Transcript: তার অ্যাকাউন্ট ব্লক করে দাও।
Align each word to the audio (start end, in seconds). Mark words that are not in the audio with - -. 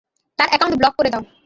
তার 0.39 0.47
অ্যাকাউন্ট 0.49 0.75
ব্লক 0.79 0.93
করে 0.97 1.09
দাও। 1.13 1.23